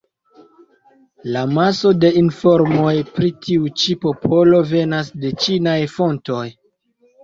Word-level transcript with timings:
La 1.35 1.43
maso 1.57 1.91
de 2.05 2.11
informoj 2.23 2.95
pri 3.19 3.31
tiu 3.45 3.71
ĉi 3.85 4.01
popolo 4.09 4.67
venas 4.75 5.17
de 5.23 5.37
ĉinaj 5.47 5.81
fontoj. 5.99 6.45